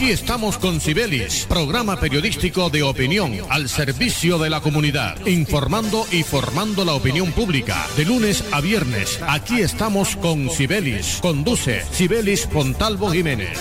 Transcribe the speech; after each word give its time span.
Aquí 0.00 0.12
estamos 0.12 0.56
con 0.56 0.80
Cibelis, 0.80 1.44
programa 1.44 2.00
periodístico 2.00 2.70
de 2.70 2.82
opinión 2.82 3.34
al 3.50 3.68
servicio 3.68 4.38
de 4.38 4.48
la 4.48 4.62
comunidad, 4.62 5.26
informando 5.26 6.06
y 6.10 6.22
formando 6.22 6.86
la 6.86 6.94
opinión 6.94 7.32
pública. 7.32 7.86
De 7.98 8.06
lunes 8.06 8.42
a 8.50 8.62
viernes, 8.62 9.20
aquí 9.28 9.60
estamos 9.60 10.16
con 10.16 10.48
Cibelis. 10.48 11.18
Conduce 11.20 11.82
Cibelis 11.92 12.46
Pontalvo 12.46 13.10
Jiménez. 13.10 13.58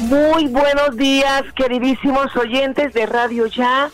Muy 0.00 0.48
buenos 0.48 0.96
días, 0.96 1.44
queridísimos 1.54 2.34
oyentes 2.34 2.92
de 2.94 3.06
Radio 3.06 3.46
Ya, 3.46 3.92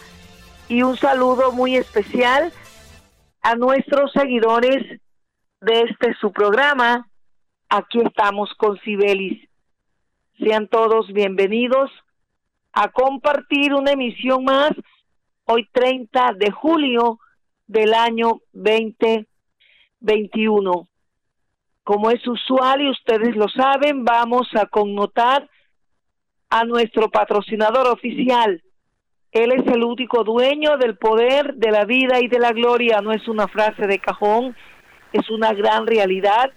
y 0.67 0.81
un 0.81 0.97
saludo 0.97 1.53
muy 1.53 1.77
especial 1.77 2.55
a 3.43 3.55
nuestros 3.55 4.11
seguidores 4.13 5.01
de 5.61 5.83
este 5.83 6.15
su 6.21 6.33
programa. 6.33 7.07
Aquí 7.69 8.01
estamos 8.05 8.53
con 8.57 8.77
Cibelis. 8.81 9.49
Sean 10.39 10.67
todos 10.69 11.07
bienvenidos 11.13 11.91
a 12.73 12.89
compartir 12.89 13.75
una 13.75 13.93
emisión 13.93 14.43
más 14.45 14.73
hoy 15.45 15.69
30 15.73 16.33
de 16.39 16.51
julio 16.51 17.21
del 17.67 17.93
año 17.95 18.41
2021. 18.53 20.89
Como 21.85 22.11
es 22.11 22.27
usual 22.27 22.83
y 22.83 22.91
ustedes 22.91 23.37
lo 23.37 23.49
saben, 23.49 24.05
vamos 24.05 24.49
a 24.55 24.67
connotar 24.67 25.49
a 26.49 26.65
nuestro 26.65 27.11
patrocinador 27.11 27.87
oficial. 27.89 28.63
Él 29.33 29.53
es 29.53 29.67
el 29.73 29.85
único 29.85 30.25
dueño 30.25 30.77
del 30.77 30.97
poder, 30.97 31.55
de 31.55 31.71
la 31.71 31.85
vida 31.85 32.21
y 32.21 32.29
de 32.29 32.41
la 32.41 32.53
gloria. 32.53 33.01
No 33.01 33.13
es 33.13 33.29
una 33.29 33.47
frase 33.47 33.87
de 33.87 33.99
cajón, 33.99 34.57
es 35.13 35.31
una 35.31 35.53
gran 35.53 35.87
realidad. 35.87 36.51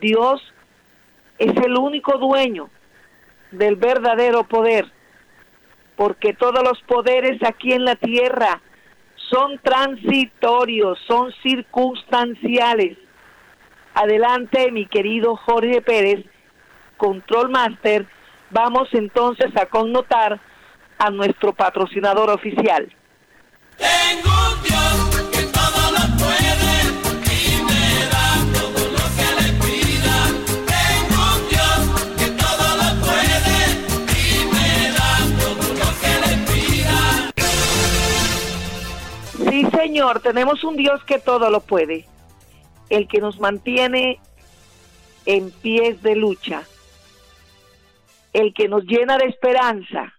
Dios 0.00 0.42
es 1.38 1.56
el 1.64 1.76
único 1.76 2.18
dueño 2.18 2.70
del 3.52 3.76
verdadero 3.76 4.44
poder, 4.44 4.90
porque 5.96 6.32
todos 6.34 6.62
los 6.62 6.80
poderes 6.82 7.40
aquí 7.44 7.72
en 7.72 7.84
la 7.84 7.94
tierra 7.94 8.60
son 9.30 9.58
transitorios, 9.58 10.98
son 11.06 11.32
circunstanciales. 11.42 12.98
Adelante, 13.94 14.70
mi 14.72 14.86
querido 14.86 15.36
Jorge 15.36 15.82
Pérez, 15.82 16.24
Control 16.96 17.50
Master 17.50 18.06
Vamos 18.50 18.88
entonces 18.92 19.54
a 19.56 19.66
connotar 19.66 20.40
a 20.98 21.10
nuestro 21.10 21.52
patrocinador 21.52 22.30
oficial. 22.30 22.92
Tengo 23.76 24.30
un 24.30 24.62
Dios 24.62 25.28
que 25.30 25.42
todo 25.46 25.90
lo 25.92 26.04
puede 26.18 26.74
y 27.34 27.62
me 27.62 27.86
da 28.12 28.28
todo 28.58 28.80
lo 28.90 29.04
que 29.16 29.28
le 29.38 29.48
pida. 29.62 30.16
Tengo 30.74 31.20
un 31.34 31.42
Dios 31.48 31.80
que 32.18 32.28
todo 32.42 32.66
lo 32.76 32.88
puede 33.06 33.58
y 34.18 34.44
me 34.52 34.70
da 34.92 35.12
todo 35.38 35.64
lo 35.80 35.88
que 36.00 36.12
le 36.26 36.34
pida. 36.50 36.98
Sí, 39.50 39.58
Señor, 39.76 40.20
tenemos 40.20 40.64
un 40.64 40.76
Dios 40.76 41.02
que 41.04 41.18
todo 41.18 41.50
lo 41.50 41.60
puede, 41.60 42.06
el 42.90 43.06
que 43.06 43.20
nos 43.20 43.38
mantiene 43.38 44.20
en 45.26 45.50
pies 45.50 46.02
de 46.02 46.16
lucha 46.16 46.62
el 48.32 48.54
que 48.54 48.68
nos 48.68 48.84
llena 48.84 49.18
de 49.18 49.26
esperanza, 49.26 50.14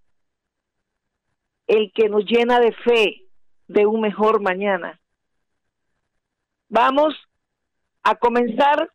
el 1.70 1.94
que 1.94 2.10
nos 2.10 2.26
llena 2.26 2.60
de 2.60 2.74
fe 2.74 3.30
de 3.68 3.86
un 3.86 4.02
mejor 4.02 4.42
mañana. 4.42 5.00
Vamos 6.68 7.16
a 8.04 8.16
comenzar 8.16 8.92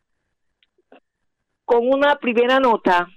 con 1.64 1.88
una 1.88 2.16
primera 2.16 2.60
nota 2.60 3.08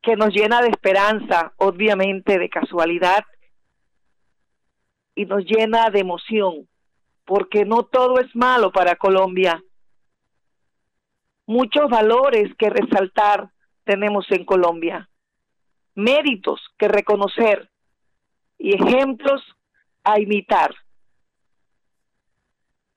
que 0.00 0.14
nos 0.14 0.28
llena 0.32 0.62
de 0.62 0.68
esperanza, 0.68 1.52
obviamente 1.56 2.38
de 2.38 2.48
casualidad, 2.48 3.24
y 5.16 5.26
nos 5.26 5.44
llena 5.44 5.90
de 5.90 5.98
emoción, 5.98 6.68
porque 7.24 7.64
no 7.64 7.82
todo 7.82 8.20
es 8.20 8.34
malo 8.36 8.70
para 8.70 8.94
Colombia 8.94 9.60
muchos 11.50 11.90
valores 11.90 12.54
que 12.56 12.70
resaltar 12.70 13.50
tenemos 13.82 14.24
en 14.30 14.44
Colombia, 14.44 15.09
méritos 15.94 16.60
que 16.78 16.88
reconocer 16.88 17.70
y 18.58 18.74
ejemplos 18.74 19.42
a 20.04 20.20
imitar. 20.20 20.74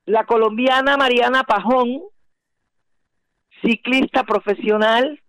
La 0.05 0.25
colombiana 0.25 0.97
Mariana 0.97 1.43
Pajón, 1.43 2.01
ciclista 3.61 4.23
profesional, 4.23 5.21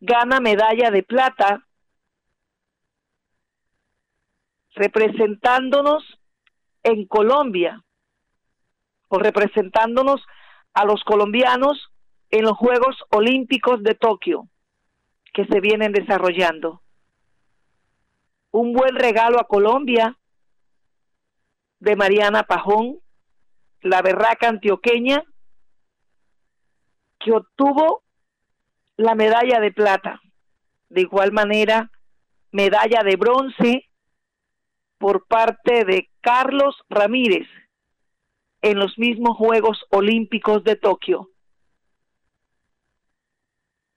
gana 0.00 0.40
medalla 0.40 0.90
de 0.90 1.02
plata 1.02 1.66
representándonos 4.74 6.04
en 6.84 7.06
Colombia 7.06 7.84
o 9.08 9.18
representándonos 9.18 10.24
a 10.72 10.84
los 10.84 11.02
colombianos 11.02 11.90
en 12.30 12.44
los 12.44 12.56
Juegos 12.56 12.96
Olímpicos 13.10 13.82
de 13.82 13.94
Tokio 13.94 14.48
que 15.38 15.46
se 15.46 15.60
vienen 15.60 15.92
desarrollando. 15.92 16.82
Un 18.50 18.72
buen 18.72 18.96
regalo 18.96 19.38
a 19.38 19.46
Colombia 19.46 20.18
de 21.78 21.94
Mariana 21.94 22.42
Pajón, 22.42 22.98
la 23.82 24.02
berraca 24.02 24.48
antioqueña, 24.48 25.22
que 27.20 27.30
obtuvo 27.30 28.02
la 28.96 29.14
medalla 29.14 29.60
de 29.60 29.70
plata. 29.70 30.20
De 30.88 31.02
igual 31.02 31.30
manera, 31.30 31.88
medalla 32.50 33.04
de 33.04 33.14
bronce 33.14 33.88
por 34.98 35.24
parte 35.28 35.84
de 35.84 36.10
Carlos 36.20 36.74
Ramírez, 36.90 37.46
en 38.60 38.76
los 38.80 38.98
mismos 38.98 39.36
Juegos 39.36 39.84
Olímpicos 39.90 40.64
de 40.64 40.74
Tokio. 40.74 41.30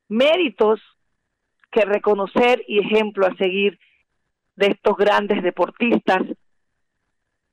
Méritos 0.08 0.80
que 1.72 1.82
reconocer 1.82 2.64
y 2.68 2.80
ejemplo 2.80 3.26
a 3.26 3.36
seguir 3.36 3.80
de 4.56 4.68
estos 4.68 4.96
grandes 4.98 5.42
deportistas 5.42 6.22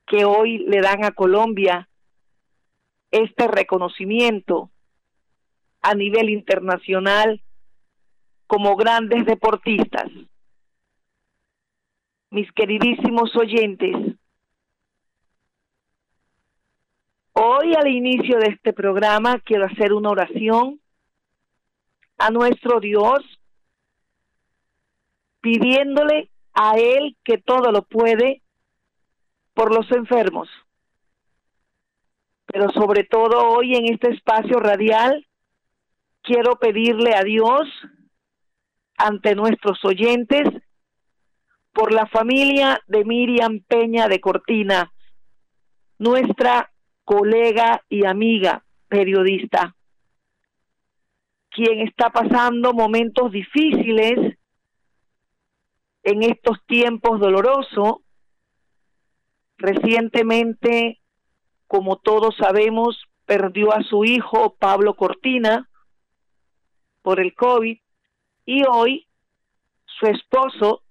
que 0.05 0.25
hoy 0.25 0.59
le 0.59 0.81
dan 0.81 1.03
a 1.05 1.11
Colombia 1.11 1.87
este 3.11 3.47
reconocimiento 3.47 4.69
a 5.81 5.95
nivel 5.95 6.29
internacional 6.29 7.41
como 8.47 8.75
grandes 8.75 9.25
deportistas. 9.25 10.11
Mis 12.31 12.51
queridísimos 12.51 13.35
oyentes, 13.35 13.95
Hoy 17.41 17.73
al 17.73 17.87
inicio 17.87 18.37
de 18.37 18.47
este 18.47 18.73
programa 18.73 19.39
quiero 19.39 19.65
hacer 19.65 19.93
una 19.93 20.09
oración 20.09 20.81
a 22.17 22.31
nuestro 22.31 22.81
Dios 22.81 23.38
pidiéndole 25.41 26.29
a 26.53 26.77
Él 26.77 27.17
que 27.23 27.37
todo 27.37 27.71
lo 27.71 27.83
puede 27.83 28.41
por 29.53 29.73
los 29.73 29.91
enfermos. 29.91 30.49
Pero 32.45 32.69
sobre 32.71 33.03
todo 33.03 33.49
hoy 33.49 33.75
en 33.75 33.93
este 33.93 34.11
espacio 34.11 34.59
radial 34.59 35.27
quiero 36.21 36.57
pedirle 36.57 37.13
a 37.15 37.23
Dios 37.23 37.67
ante 38.97 39.35
nuestros 39.35 39.83
oyentes 39.85 40.43
por 41.71 41.93
la 41.93 42.07
familia 42.07 42.81
de 42.87 43.05
Miriam 43.05 43.61
Peña 43.67 44.07
de 44.07 44.19
Cortina, 44.19 44.91
nuestra 45.97 46.71
colega 47.05 47.83
y 47.87 48.05
amiga 48.05 48.63
periodista, 48.87 49.75
quien 51.49 51.79
está 51.87 52.09
pasando 52.09 52.73
momentos 52.73 53.31
difíciles 53.31 54.38
en 56.03 56.23
estos 56.23 56.57
tiempos 56.65 57.19
dolorosos. 57.19 57.97
Recientemente, 59.57 61.01
como 61.67 61.97
todos 61.97 62.35
sabemos, 62.37 63.03
perdió 63.25 63.73
a 63.73 63.83
su 63.83 64.05
hijo 64.05 64.55
Pablo 64.57 64.95
Cortina 64.95 65.69
por 67.01 67.19
el 67.19 67.33
COVID 67.35 67.77
y 68.45 68.63
hoy 68.67 69.07
su 69.85 70.07
esposo 70.07 70.83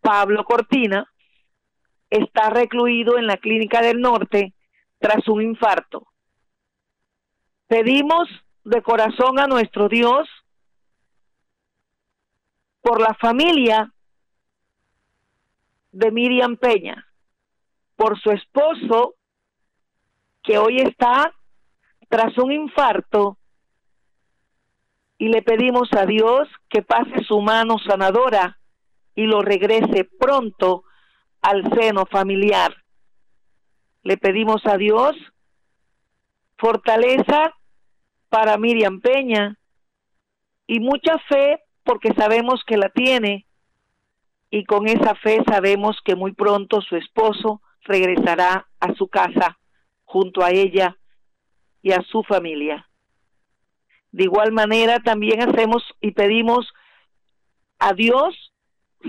Pablo 0.00 0.44
Cortina 0.44 1.10
está 2.08 2.50
recluido 2.50 3.18
en 3.18 3.26
la 3.26 3.36
Clínica 3.36 3.82
del 3.82 4.00
Norte 4.00 4.54
tras 4.98 5.26
un 5.28 5.42
infarto. 5.42 6.06
Pedimos 7.66 8.28
de 8.64 8.82
corazón 8.82 9.38
a 9.38 9.46
nuestro 9.46 9.88
Dios 9.88 10.28
por 12.80 13.00
la 13.00 13.14
familia 13.14 13.92
de 15.92 16.10
Miriam 16.10 16.56
Peña, 16.56 17.06
por 17.96 18.20
su 18.20 18.30
esposo, 18.30 19.14
que 20.42 20.58
hoy 20.58 20.80
está 20.80 21.34
tras 22.08 22.36
un 22.38 22.52
infarto, 22.52 23.38
y 25.20 25.28
le 25.28 25.42
pedimos 25.42 25.92
a 25.92 26.06
Dios 26.06 26.48
que 26.70 26.80
pase 26.80 27.22
su 27.24 27.42
mano 27.42 27.76
sanadora 27.78 28.58
y 29.14 29.26
lo 29.26 29.42
regrese 29.42 30.04
pronto 30.18 30.84
al 31.42 31.62
seno 31.74 32.06
familiar. 32.06 32.74
Le 34.02 34.16
pedimos 34.16 34.64
a 34.64 34.78
Dios 34.78 35.14
fortaleza 36.56 37.54
para 38.30 38.56
Miriam 38.56 39.02
Peña 39.02 39.58
y 40.66 40.80
mucha 40.80 41.18
fe 41.28 41.60
porque 41.84 42.14
sabemos 42.14 42.62
que 42.66 42.78
la 42.78 42.88
tiene 42.88 43.46
y 44.50 44.64
con 44.64 44.88
esa 44.88 45.14
fe 45.14 45.42
sabemos 45.46 45.96
que 46.04 46.16
muy 46.16 46.32
pronto 46.32 46.80
su 46.80 46.96
esposo 46.96 47.62
regresará 47.82 48.68
a 48.80 48.94
su 48.94 49.08
casa 49.08 49.58
junto 50.04 50.42
a 50.42 50.50
ella 50.50 50.96
y 51.82 51.92
a 51.92 52.02
su 52.02 52.22
familia. 52.24 52.88
De 54.12 54.24
igual 54.24 54.52
manera 54.52 54.98
también 55.00 55.48
hacemos 55.48 55.84
y 56.00 56.10
pedimos 56.10 56.68
a 57.78 57.94
Dios 57.94 58.52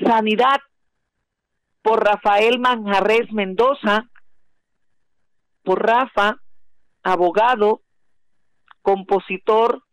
sanidad 0.06 0.62
por 1.82 2.04
Rafael 2.04 2.60
Manjarres 2.60 3.32
Mendoza, 3.32 4.10
por 5.64 5.86
Rafa, 5.86 6.38
abogado, 7.02 7.82
compositor 8.84 9.84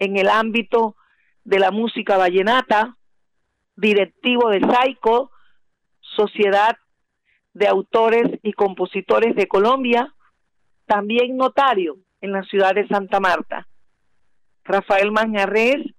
en 0.00 0.16
el 0.16 0.28
ámbito 0.28 0.96
de 1.44 1.60
la 1.60 1.70
música 1.70 2.16
vallenata, 2.16 2.97
directivo 3.78 4.50
de 4.50 4.60
SAICO, 4.60 5.30
Sociedad 6.00 6.76
de 7.54 7.68
Autores 7.68 8.26
y 8.42 8.52
Compositores 8.52 9.36
de 9.36 9.46
Colombia, 9.46 10.12
también 10.86 11.36
notario 11.36 11.96
en 12.20 12.32
la 12.32 12.42
ciudad 12.42 12.74
de 12.74 12.88
Santa 12.88 13.20
Marta. 13.20 13.68
Rafael 14.64 15.12
Manjarres 15.12 15.94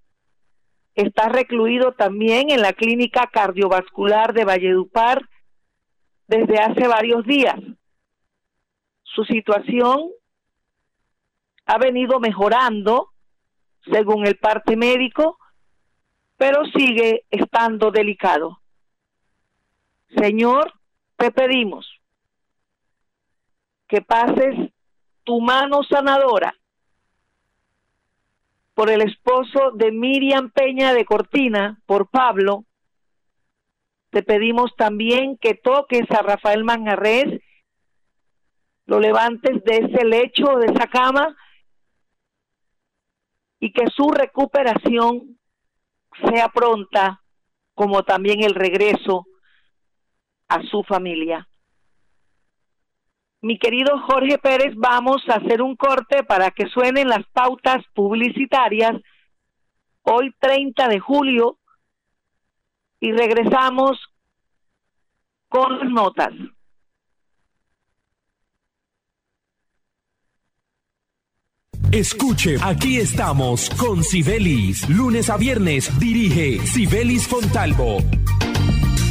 está 0.93 1.29
recluido 1.29 1.93
también 1.93 2.51
en 2.51 2.61
la 2.61 2.73
clínica 2.73 3.27
cardiovascular 3.31 4.33
de 4.33 4.43
Valledupar 4.43 5.21
desde 6.27 6.59
hace 6.59 6.85
varios 6.87 7.25
días. 7.25 7.55
Su 9.03 9.23
situación 9.23 10.11
ha 11.65 11.77
venido 11.77 12.19
mejorando 12.19 13.09
según 13.89 14.27
el 14.27 14.37
parte 14.37 14.75
médico, 14.75 15.38
pero 16.39 16.63
sigue 16.67 17.25
estando 17.29 17.91
delicado. 17.91 18.61
Señor, 20.17 20.73
te 21.17 21.31
pedimos 21.31 21.85
que 23.89 24.01
pases 24.01 24.71
tu 25.25 25.41
mano 25.41 25.83
sanadora 25.83 26.55
por 28.73 28.89
el 28.89 29.01
esposo 29.01 29.71
de 29.71 29.91
Miriam 29.91 30.49
Peña 30.49 30.93
de 30.93 31.03
Cortina, 31.03 31.81
por 31.85 32.09
Pablo. 32.09 32.63
Te 34.09 34.23
pedimos 34.23 34.73
también 34.77 35.37
que 35.37 35.55
toques 35.55 36.09
a 36.09 36.21
Rafael 36.21 36.63
Manjarres, 36.63 37.41
lo 38.85 39.01
levantes 39.01 39.61
de 39.65 39.75
ese 39.75 40.05
lecho, 40.05 40.55
de 40.55 40.67
esa 40.67 40.87
cama, 40.87 41.35
y 43.59 43.73
que 43.73 43.87
su 43.87 44.09
recuperación 44.09 45.38
sea 46.27 46.49
pronta, 46.49 47.21
como 47.73 48.03
también 48.03 48.43
el 48.43 48.55
regreso 48.55 49.25
a 50.47 50.61
su 50.63 50.83
familia. 50.83 51.47
Mi 53.41 53.57
querido 53.57 53.97
Jorge 54.01 54.37
Pérez, 54.37 54.73
vamos 54.75 55.21
a 55.29 55.35
hacer 55.35 55.61
un 55.61 55.75
corte 55.75 56.23
para 56.23 56.51
que 56.51 56.67
suenen 56.67 57.07
las 57.07 57.25
pautas 57.31 57.83
publicitarias 57.93 58.95
hoy 60.03 60.33
30 60.39 60.89
de 60.89 60.99
julio 60.99 61.57
y 62.99 63.11
regresamos 63.13 63.97
con 65.47 65.79
las 65.79 65.89
notas. 65.89 66.33
Escuche, 71.91 72.57
aquí 72.61 72.97
estamos 72.97 73.67
con 73.71 74.03
Sibelis. 74.03 74.87
Lunes 74.89 75.27
a 75.27 75.37
viernes 75.37 75.89
dirige 75.99 76.63
Sibelis 76.67 77.27
Fontalvo. 77.27 77.97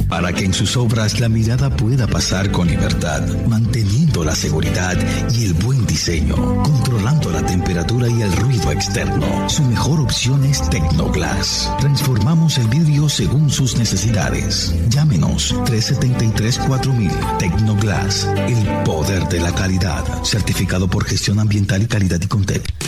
Para 0.09 0.33
que 0.33 0.45
en 0.45 0.55
sus 0.55 0.77
obras 0.77 1.19
la 1.19 1.29
mirada 1.29 1.71
pueda 1.71 2.07
pasar 2.07 2.53
con 2.53 2.69
libertad, 2.69 3.23
manteniendo 3.49 4.08
la 4.25 4.35
seguridad 4.35 4.97
y 5.33 5.45
el 5.45 5.55
buen 5.55 5.87
diseño, 5.87 6.37
controlando 6.63 7.31
la 7.31 7.45
temperatura 7.45 8.09
y 8.09 8.23
el 8.23 8.33
ruido 8.33 8.73
externo. 8.73 9.49
Su 9.49 9.63
mejor 9.65 10.01
opción 10.01 10.45
es 10.45 10.69
Tecnoglass. 10.71 11.71
Transformamos 11.81 12.59
el 12.59 12.69
vidrio 12.69 13.09
según 13.09 13.51
sus 13.51 13.77
necesidades. 13.77 14.75
Llámenos 14.89 15.55
373-4000 15.55 17.39
Tecnoglass, 17.39 18.25
el 18.25 18.85
poder 18.85 19.29
de 19.29 19.41
la 19.41 19.53
calidad. 19.53 20.05
Certificado 20.25 20.89
por 20.89 21.05
gestión 21.05 21.39
ambiental 21.41 21.83
y 21.83 21.87
calidad 21.87 22.21
y 22.21 22.27
Contec. 22.27 22.88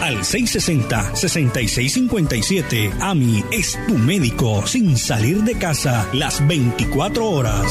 al 0.00 0.18
660-6657. 0.18 2.92
AMI 3.00 3.44
es 3.52 3.78
tu 3.86 3.98
médico 3.98 4.66
sin 4.66 4.96
salir 4.96 5.42
de 5.42 5.58
casa 5.58 6.08
las 6.12 6.46
24 6.46 7.28
horas. 7.28 7.66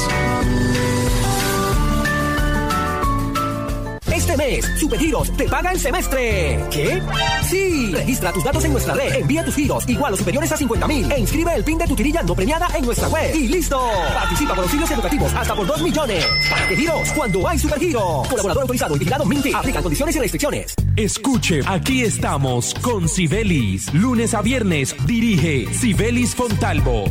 Este 4.29 4.35
mes, 4.35 4.65
Supergiros 4.77 5.31
te 5.37 5.47
paga 5.47 5.71
el 5.71 5.79
semestre. 5.79 6.59
¿Qué? 6.69 7.01
Sí. 7.47 7.91
Registra 7.91 8.31
tus 8.31 8.43
datos 8.43 8.63
en 8.65 8.73
nuestra 8.73 8.93
red, 8.93 9.13
envía 9.13 9.45
tus 9.45 9.55
giros 9.55 9.87
igual 9.87 10.13
o 10.13 10.17
superiores 10.17 10.51
a 10.51 10.57
50 10.57 10.87
mil 10.87 11.11
e 11.11 11.19
inscribe 11.19 11.55
el 11.55 11.63
PIN 11.63 11.77
de 11.77 11.87
tu 11.87 11.95
tirilla 11.95 12.21
no 12.21 12.35
premiada 12.35 12.67
en 12.75 12.85
nuestra 12.85 13.07
web. 13.07 13.33
Y 13.33 13.47
listo. 13.47 13.79
Participa 14.13 14.53
por 14.53 14.65
auxilios 14.65 14.91
educativos 14.91 15.33
hasta 15.33 15.55
por 15.55 15.65
2 15.65 15.81
millones. 15.81 16.25
¿Para 16.49 16.67
qué? 16.67 16.75
Cuando 17.15 17.47
hay 17.47 17.57
Supergiros. 17.57 18.27
Colaborador 18.27 18.63
autorizado 18.63 18.95
y 18.95 18.99
vigilado 18.99 19.25
Minty. 19.25 19.53
Aplican 19.53 19.81
condiciones 19.81 20.15
y 20.15 20.19
restricciones. 20.19 20.75
Escuche, 20.99 21.61
aquí 21.65 22.01
estamos 22.01 22.73
con 22.73 23.07
Sibelis. 23.07 23.93
Lunes 23.93 24.33
a 24.33 24.41
viernes 24.41 24.93
dirige 25.07 25.73
Sibelis 25.73 26.35
Fontalvo. 26.35 27.05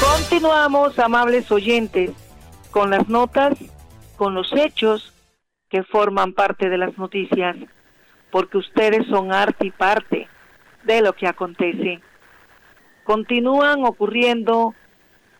Continuamos, 0.00 0.98
amables 0.98 1.48
oyentes, 1.52 2.10
con 2.72 2.90
las 2.90 3.08
notas, 3.08 3.56
con 4.16 4.34
los 4.34 4.52
hechos 4.52 5.14
que 5.68 5.84
forman 5.84 6.32
parte 6.32 6.70
de 6.70 6.78
las 6.78 6.98
noticias, 6.98 7.54
porque 8.32 8.58
ustedes 8.58 9.06
son 9.06 9.32
arte 9.32 9.68
y 9.68 9.70
parte 9.70 10.26
de 10.82 11.02
lo 11.02 11.12
que 11.12 11.28
acontece. 11.28 12.00
Continúan 13.04 13.84
ocurriendo 13.84 14.74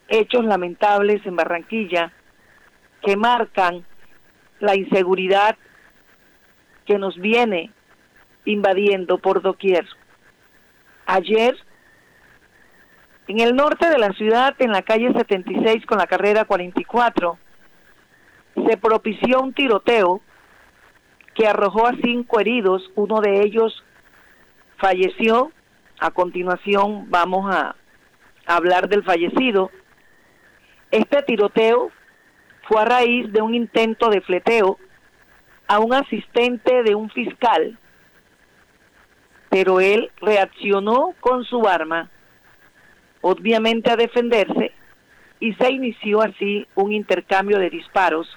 hechos 0.06 0.44
lamentables 0.44 1.26
en 1.26 1.34
Barranquilla 1.34 2.12
que 3.02 3.16
marcan 3.16 3.84
la 4.60 4.76
inseguridad 4.76 5.56
que 6.84 6.98
nos 6.98 7.16
viene 7.16 7.70
invadiendo 8.44 9.18
por 9.18 9.42
doquier. 9.42 9.86
Ayer, 11.04 11.56
en 13.28 13.40
el 13.40 13.54
norte 13.54 13.88
de 13.88 13.98
la 13.98 14.12
ciudad, 14.12 14.54
en 14.58 14.72
la 14.72 14.82
calle 14.82 15.12
76 15.12 15.84
con 15.86 15.98
la 15.98 16.06
carrera 16.06 16.44
44, 16.44 17.38
se 18.66 18.76
propició 18.76 19.40
un 19.42 19.52
tiroteo 19.52 20.20
que 21.34 21.46
arrojó 21.46 21.86
a 21.86 21.96
cinco 22.02 22.40
heridos, 22.40 22.90
uno 22.94 23.20
de 23.20 23.42
ellos 23.42 23.84
falleció. 24.78 25.52
A 25.98 26.10
continuación 26.10 27.10
vamos 27.10 27.54
a 27.54 27.74
hablar 28.46 28.88
del 28.88 29.02
fallecido. 29.02 29.70
Este 30.90 31.22
tiroteo 31.22 31.90
fue 32.68 32.80
a 32.80 32.84
raíz 32.84 33.32
de 33.32 33.42
un 33.42 33.54
intento 33.54 34.08
de 34.10 34.20
fleteo 34.20 34.78
a 35.68 35.78
un 35.78 35.94
asistente 35.94 36.82
de 36.82 36.94
un 36.94 37.10
fiscal, 37.10 37.78
pero 39.50 39.80
él 39.80 40.10
reaccionó 40.20 41.14
con 41.20 41.44
su 41.44 41.66
arma, 41.66 42.10
obviamente 43.20 43.90
a 43.90 43.96
defenderse, 43.96 44.72
y 45.40 45.54
se 45.54 45.70
inició 45.70 46.22
así 46.22 46.66
un 46.74 46.92
intercambio 46.92 47.58
de 47.58 47.70
disparos, 47.70 48.28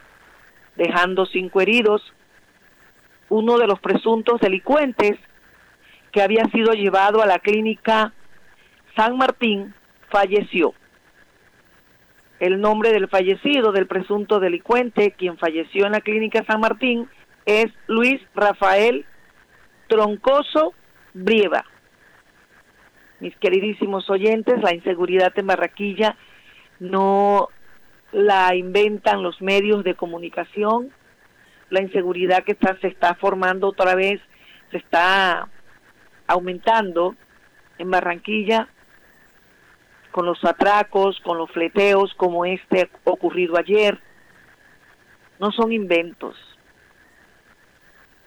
dejando 0.76 1.26
cinco 1.26 1.62
heridos. 1.62 2.02
Uno 3.30 3.58
de 3.58 3.68
los 3.68 3.80
presuntos 3.80 4.40
delincuentes 4.42 5.20
que 6.12 6.22
había 6.22 6.46
sido 6.46 6.74
llevado 6.74 7.22
a 7.22 7.28
la 7.28 7.40
clínica 7.40 8.14
San 8.96 9.18
Martín 9.18 9.74
falleció. 10.10 10.74
El 12.40 12.62
nombre 12.62 12.92
del 12.94 13.10
fallecido, 13.10 13.72
del 13.72 13.88
presunto 13.88 14.40
delincuente, 14.40 15.12
quien 15.12 15.38
falleció 15.38 15.86
en 15.86 15.92
la 15.92 16.02
clínica 16.02 16.46
San 16.46 16.62
Martín, 16.62 17.10
es 17.46 17.68
Luis 17.88 18.22
Rafael 18.34 19.06
Troncoso 19.88 20.74
Brieva. 21.14 21.66
Mis 23.20 23.36
queridísimos 23.38 24.10
oyentes, 24.10 24.62
la 24.62 24.74
inseguridad 24.74 25.34
en 25.36 25.48
Barraquilla 25.48 26.16
no 26.80 27.50
la 28.14 28.56
inventan 28.56 29.22
los 29.22 29.42
medios 29.42 29.84
de 29.84 29.96
comunicación, 29.96 30.92
la 31.70 31.82
inseguridad 31.82 32.44
que 32.44 32.54
está, 32.54 32.78
se 32.80 32.88
está 32.88 33.16
formando 33.16 33.68
otra 33.68 33.96
vez, 33.96 34.22
se 34.72 34.78
está 34.78 35.50
aumentando 36.28 37.16
en 37.78 37.92
Barranquilla 37.92 38.70
con 40.12 40.26
los 40.26 40.44
atracos, 40.44 41.20
con 41.22 41.38
los 41.38 41.52
fleteos 41.52 42.14
como 42.16 42.46
este 42.46 42.90
ocurrido 43.04 43.58
ayer. 43.58 44.00
No 45.40 45.52
son 45.52 45.72
inventos. 45.72 46.36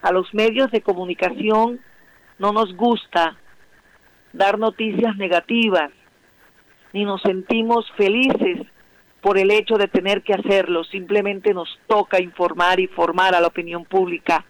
A 0.01 0.13
los 0.13 0.33
medios 0.35 0.71
de 0.71 0.81
comunicación 0.81 1.81
no 2.39 2.53
nos 2.53 2.75
gusta 2.75 3.37
dar 4.33 4.59
noticias 4.59 5.17
negativas, 5.17 5.91
ni 6.93 7.05
nos 7.05 7.23
sentimos 7.23 7.91
felices 7.97 8.67
por 9.21 9.39
el 9.39 9.53
hecho 9.53 9.77
de 9.77 9.87
tener 9.87 10.23
que 10.23 10.35
hacerlo, 10.35 10.83
simplemente 10.83 11.55
nos 11.55 11.69
toca 11.87 12.21
informar 12.21 12.81
y 12.81 12.89
formar 12.89 13.35
a 13.37 13.41
la 13.41 13.47
opinión 13.47 13.85
pública. 13.85 14.45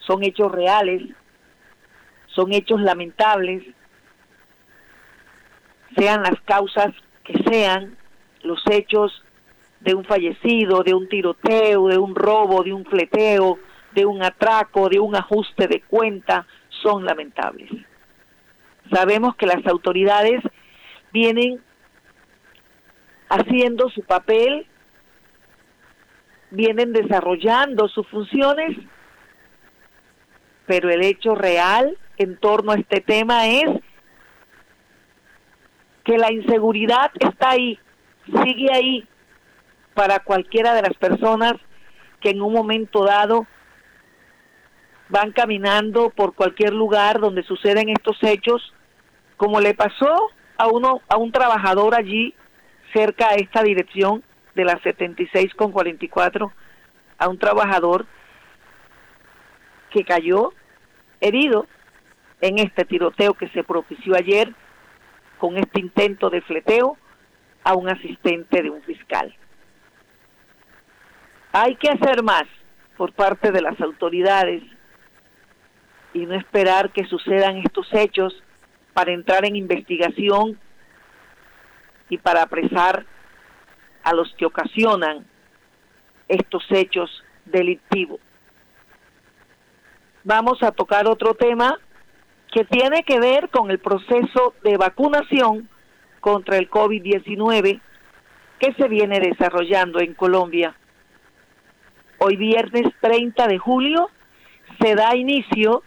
Son 0.00 0.24
hechos 0.24 0.50
reales, 0.50 1.02
son 2.26 2.52
hechos 2.52 2.80
lamentables, 2.80 3.62
sean 5.98 6.22
las 6.22 6.40
causas 6.44 6.94
que 7.24 7.34
sean, 7.50 7.96
los 8.42 8.62
hechos 8.70 9.22
de 9.80 9.94
un 9.94 10.04
fallecido, 10.04 10.82
de 10.82 10.94
un 10.94 11.08
tiroteo, 11.08 11.88
de 11.88 11.98
un 11.98 12.14
robo, 12.14 12.62
de 12.62 12.72
un 12.72 12.84
fleteo, 12.84 13.58
de 13.92 14.06
un 14.06 14.22
atraco, 14.22 14.88
de 14.88 15.00
un 15.00 15.16
ajuste 15.16 15.66
de 15.66 15.82
cuenta, 15.82 16.46
son 16.82 17.04
lamentables. 17.04 17.70
Sabemos 18.92 19.36
que 19.36 19.46
las 19.46 19.66
autoridades 19.66 20.40
vienen 21.12 21.60
haciendo 23.28 23.90
su 23.90 24.02
papel, 24.02 24.66
vienen 26.50 26.92
desarrollando 26.92 27.88
sus 27.88 28.06
funciones, 28.08 28.76
pero 30.66 30.90
el 30.90 31.02
hecho 31.02 31.34
real 31.34 31.96
en 32.16 32.36
torno 32.38 32.72
a 32.72 32.76
este 32.76 33.00
tema 33.00 33.46
es 33.46 33.68
que 36.08 36.16
la 36.16 36.32
inseguridad 36.32 37.10
está 37.20 37.50
ahí, 37.50 37.78
sigue 38.42 38.72
ahí 38.72 39.06
para 39.92 40.20
cualquiera 40.20 40.72
de 40.72 40.80
las 40.80 40.94
personas 40.94 41.52
que 42.22 42.30
en 42.30 42.40
un 42.40 42.54
momento 42.54 43.04
dado 43.04 43.46
van 45.10 45.32
caminando 45.32 46.08
por 46.08 46.34
cualquier 46.34 46.72
lugar 46.72 47.20
donde 47.20 47.42
suceden 47.42 47.90
estos 47.90 48.16
hechos, 48.22 48.72
como 49.36 49.60
le 49.60 49.74
pasó 49.74 50.30
a 50.56 50.68
uno 50.68 51.02
a 51.08 51.18
un 51.18 51.30
trabajador 51.30 51.94
allí 51.94 52.34
cerca 52.94 53.28
a 53.28 53.34
esta 53.34 53.62
dirección 53.62 54.24
de 54.54 54.64
la 54.64 54.80
76 54.82 55.52
con 55.56 55.72
44 55.72 56.50
a 57.18 57.28
un 57.28 57.38
trabajador 57.38 58.06
que 59.90 60.04
cayó 60.04 60.54
herido 61.20 61.66
en 62.40 62.60
este 62.60 62.86
tiroteo 62.86 63.34
que 63.34 63.50
se 63.50 63.62
propició 63.62 64.16
ayer 64.16 64.54
con 65.38 65.56
este 65.56 65.80
intento 65.80 66.30
de 66.30 66.40
fleteo 66.42 66.96
a 67.64 67.74
un 67.74 67.88
asistente 67.88 68.62
de 68.62 68.70
un 68.70 68.82
fiscal. 68.82 69.34
Hay 71.52 71.76
que 71.76 71.88
hacer 71.88 72.22
más 72.22 72.44
por 72.96 73.12
parte 73.12 73.52
de 73.52 73.62
las 73.62 73.80
autoridades 73.80 74.62
y 76.12 76.26
no 76.26 76.34
esperar 76.34 76.90
que 76.90 77.04
sucedan 77.04 77.58
estos 77.58 77.88
hechos 77.92 78.42
para 78.92 79.12
entrar 79.12 79.44
en 79.44 79.56
investigación 79.56 80.58
y 82.08 82.18
para 82.18 82.42
apresar 82.42 83.06
a 84.02 84.12
los 84.14 84.34
que 84.34 84.46
ocasionan 84.46 85.26
estos 86.26 86.64
hechos 86.70 87.22
delictivos. 87.44 88.20
Vamos 90.24 90.62
a 90.62 90.72
tocar 90.72 91.06
otro 91.06 91.34
tema 91.34 91.78
que 92.52 92.64
tiene 92.64 93.02
que 93.02 93.20
ver 93.20 93.50
con 93.50 93.70
el 93.70 93.78
proceso 93.78 94.54
de 94.62 94.76
vacunación 94.76 95.68
contra 96.20 96.56
el 96.56 96.70
COVID-19 96.70 97.80
que 98.58 98.74
se 98.74 98.88
viene 98.88 99.20
desarrollando 99.20 100.00
en 100.00 100.14
Colombia. 100.14 100.74
Hoy 102.18 102.36
viernes 102.36 102.86
30 103.00 103.46
de 103.46 103.58
julio 103.58 104.10
se 104.80 104.94
da 104.94 105.14
inicio 105.14 105.82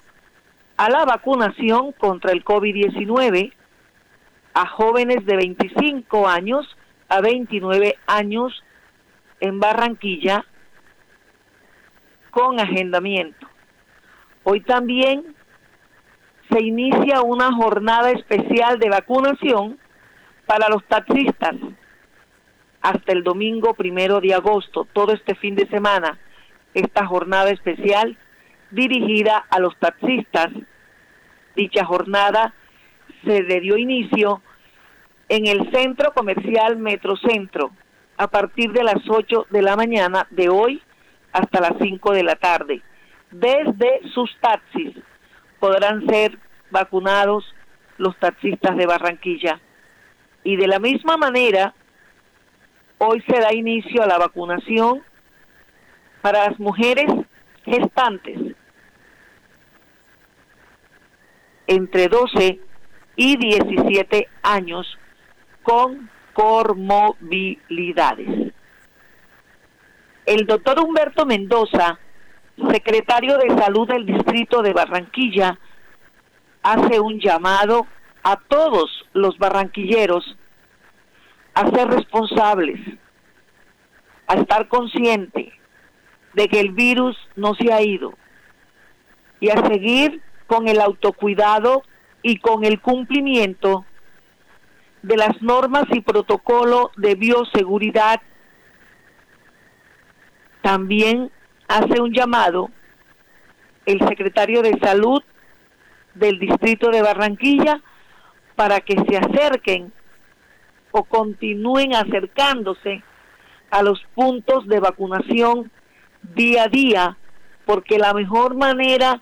a 0.77 0.89
la 0.89 1.05
vacunación 1.05 1.91
contra 1.93 2.31
el 2.31 2.43
COVID-19 2.43 3.53
a 4.53 4.67
jóvenes 4.67 5.25
de 5.25 5.35
25 5.35 6.27
años 6.27 6.65
a 7.09 7.21
29 7.21 7.97
años 8.07 8.63
en 9.41 9.59
Barranquilla 9.59 10.45
con 12.29 12.59
agendamiento. 12.59 13.47
Hoy 14.43 14.61
también 14.61 15.35
se 16.51 16.61
inicia 16.61 17.21
una 17.21 17.53
jornada 17.53 18.11
especial 18.11 18.77
de 18.79 18.89
vacunación 18.89 19.79
para 20.45 20.67
los 20.69 20.83
taxistas 20.85 21.55
hasta 22.81 23.13
el 23.13 23.23
domingo 23.23 23.73
primero 23.73 24.19
de 24.19 24.33
agosto, 24.33 24.87
todo 24.91 25.13
este 25.13 25.35
fin 25.35 25.55
de 25.55 25.67
semana, 25.67 26.19
esta 26.73 27.05
jornada 27.05 27.51
especial 27.51 28.17
dirigida 28.71 29.45
a 29.49 29.59
los 29.59 29.77
taxistas. 29.77 30.49
Dicha 31.55 31.85
jornada 31.85 32.53
se 33.23 33.43
le 33.43 33.61
dio 33.61 33.77
inicio 33.77 34.41
en 35.29 35.45
el 35.45 35.71
centro 35.71 36.11
comercial 36.13 36.77
Metrocentro 36.77 37.71
a 38.17 38.27
partir 38.27 38.71
de 38.71 38.83
las 38.83 39.07
8 39.07 39.47
de 39.49 39.61
la 39.61 39.75
mañana 39.75 40.27
de 40.31 40.49
hoy 40.49 40.81
hasta 41.31 41.61
las 41.61 41.73
5 41.79 42.13
de 42.13 42.23
la 42.23 42.35
tarde. 42.35 42.81
Desde 43.29 44.01
sus 44.13 44.35
taxis 44.41 44.95
podrán 45.61 46.05
ser 46.07 46.37
vacunados 46.71 47.45
los 47.97 48.17
taxistas 48.17 48.75
de 48.75 48.87
Barranquilla. 48.87 49.61
Y 50.43 50.57
de 50.57 50.67
la 50.67 50.79
misma 50.79 51.15
manera, 51.17 51.75
hoy 52.97 53.23
se 53.27 53.39
da 53.39 53.53
inicio 53.53 54.01
a 54.03 54.07
la 54.07 54.17
vacunación 54.17 55.03
para 56.21 56.49
las 56.49 56.59
mujeres 56.59 57.05
gestantes 57.63 58.37
entre 61.67 62.07
12 62.07 62.59
y 63.15 63.37
17 63.37 64.27
años 64.41 64.97
con 65.61 66.09
comorbilidades. 66.33 68.51
El 70.25 70.47
doctor 70.47 70.79
Humberto 70.79 71.23
Mendoza, 71.25 71.99
secretario 72.69 73.37
de 73.37 73.49
Salud 73.57 73.87
del 73.87 74.05
Distrito 74.05 74.61
de 74.61 74.73
Barranquilla 74.73 75.57
hace 76.63 76.99
un 76.99 77.19
llamado 77.19 77.87
a 78.23 78.35
todos 78.35 79.05
los 79.13 79.37
barranquilleros 79.37 80.37
a 81.53 81.69
ser 81.69 81.87
responsables, 81.87 82.79
a 84.27 84.35
estar 84.35 84.67
conscientes 84.67 85.53
de 86.33 86.47
que 86.47 86.59
el 86.59 86.71
virus 86.71 87.17
no 87.35 87.55
se 87.55 87.73
ha 87.73 87.81
ido 87.81 88.13
y 89.39 89.49
a 89.49 89.65
seguir 89.67 90.21
con 90.47 90.67
el 90.67 90.79
autocuidado 90.79 91.83
y 92.21 92.37
con 92.37 92.63
el 92.63 92.79
cumplimiento 92.79 93.85
de 95.01 95.17
las 95.17 95.41
normas 95.41 95.85
y 95.91 96.01
protocolo 96.01 96.91
de 96.95 97.15
bioseguridad. 97.15 98.21
También 100.61 101.31
hace 101.77 102.01
un 102.01 102.13
llamado 102.13 102.69
el 103.85 103.99
secretario 104.07 104.61
de 104.61 104.77
Salud 104.79 105.23
del 106.15 106.37
Distrito 106.37 106.89
de 106.89 107.01
Barranquilla 107.01 107.81
para 108.55 108.81
que 108.81 108.95
se 109.07 109.17
acerquen 109.17 109.93
o 110.91 111.03
continúen 111.05 111.95
acercándose 111.95 113.01
a 113.69 113.81
los 113.83 114.03
puntos 114.13 114.67
de 114.67 114.81
vacunación 114.81 115.71
día 116.35 116.63
a 116.63 116.67
día, 116.67 117.17
porque 117.65 117.97
la 117.97 118.13
mejor 118.13 118.55
manera 118.55 119.21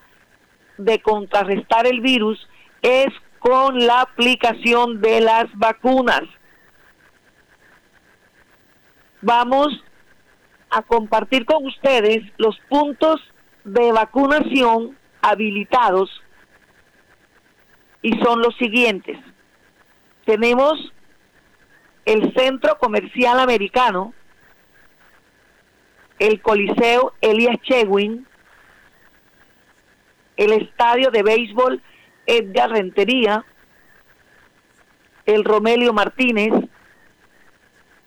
de 0.76 1.00
contrarrestar 1.00 1.86
el 1.86 2.00
virus 2.00 2.48
es 2.82 3.08
con 3.38 3.86
la 3.86 4.00
aplicación 4.00 5.00
de 5.00 5.20
las 5.20 5.46
vacunas. 5.54 6.22
Vamos 9.22 9.68
a 10.70 10.82
compartir 10.82 11.44
con 11.44 11.66
ustedes 11.66 12.22
los 12.38 12.58
puntos 12.68 13.20
de 13.64 13.92
vacunación 13.92 14.96
habilitados 15.20 16.10
y 18.02 18.18
son 18.20 18.40
los 18.40 18.56
siguientes. 18.56 19.18
Tenemos 20.24 20.92
el 22.04 22.32
Centro 22.34 22.78
Comercial 22.78 23.40
Americano, 23.40 24.14
el 26.18 26.40
Coliseo 26.40 27.14
Elias 27.20 27.56
Chewin, 27.62 28.26
el 30.36 30.52
Estadio 30.52 31.10
de 31.10 31.22
Béisbol 31.22 31.82
Edgar 32.26 32.70
Rentería, 32.70 33.44
el 35.26 35.44
Romelio 35.44 35.92
Martínez, 35.92 36.52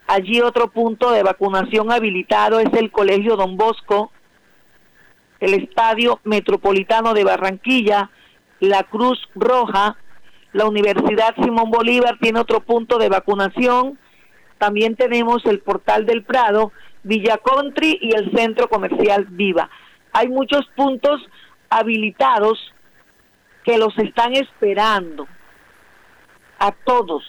allí 0.08 0.42
otro 0.42 0.70
punto 0.70 1.12
de 1.12 1.24
vacunación 1.24 1.92
habilitado 1.92 2.60
es 2.60 2.72
el 2.74 2.92
Colegio 2.92 3.36
Don 3.36 3.58
Bosco, 3.58 4.12
el 5.40 5.54
Estadio 5.54 6.20
Metropolitano 6.24 7.14
de 7.14 7.24
Barranquilla, 7.24 8.10
la 8.60 8.84
Cruz 8.84 9.20
Roja, 9.36 9.98
la 10.54 10.66
Universidad 10.66 11.36
Simón 11.36 11.70
Bolívar 11.70 12.18
tiene 12.22 12.40
otro 12.40 12.62
punto 12.62 12.98
de 12.98 13.10
vacunación, 13.10 13.98
también 14.58 14.96
tenemos 14.96 15.46
el 15.46 15.60
Portal 15.60 16.06
del 16.06 16.24
Prado, 16.24 16.72
Villa 17.04 17.38
Country 17.38 18.00
y 18.02 18.16
el 18.16 18.32
Centro 18.32 18.70
Comercial 18.70 19.26
Viva. 19.30 19.70
Hay 20.14 20.30
muchos 20.30 20.66
puntos 20.76 21.22
habilitados 21.70 22.74
que 23.66 23.78
los 23.78 23.98
están 23.98 24.34
esperando 24.36 25.28
a 26.60 26.72
todos, 26.72 27.24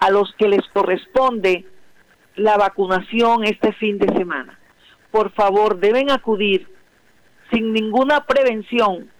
a 0.00 0.10
los 0.10 0.34
que 0.38 0.48
les 0.48 0.66
corresponde 0.72 1.66
la 2.34 2.56
vacunación 2.56 3.44
este 3.44 3.72
fin 3.74 3.98
de 3.98 4.08
semana. 4.16 4.58
Por 5.10 5.30
favor, 5.32 5.78
deben 5.78 6.10
acudir 6.10 6.66
sin 7.52 7.72
ninguna 7.72 8.24
prevención, 8.24 9.10